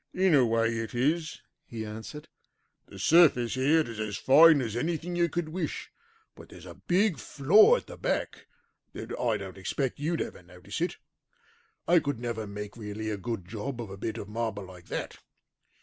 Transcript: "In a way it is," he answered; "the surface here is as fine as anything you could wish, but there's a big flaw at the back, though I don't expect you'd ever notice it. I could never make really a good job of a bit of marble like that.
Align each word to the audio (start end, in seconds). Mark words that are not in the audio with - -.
"In 0.15 0.33
a 0.33 0.43
way 0.47 0.79
it 0.79 0.95
is," 0.95 1.43
he 1.63 1.85
answered; 1.85 2.27
"the 2.87 2.97
surface 2.97 3.53
here 3.53 3.81
is 3.87 3.99
as 3.99 4.17
fine 4.17 4.59
as 4.59 4.75
anything 4.75 5.15
you 5.15 5.29
could 5.29 5.49
wish, 5.49 5.91
but 6.33 6.49
there's 6.49 6.65
a 6.65 6.73
big 6.73 7.19
flaw 7.19 7.75
at 7.75 7.85
the 7.85 7.97
back, 7.97 8.47
though 8.93 9.29
I 9.29 9.37
don't 9.37 9.59
expect 9.59 9.99
you'd 9.99 10.19
ever 10.19 10.41
notice 10.41 10.81
it. 10.81 10.97
I 11.87 11.99
could 11.99 12.19
never 12.19 12.47
make 12.47 12.75
really 12.75 13.11
a 13.11 13.17
good 13.17 13.47
job 13.47 13.79
of 13.79 13.91
a 13.91 13.95
bit 13.97 14.17
of 14.17 14.27
marble 14.27 14.63
like 14.65 14.87
that. 14.87 15.19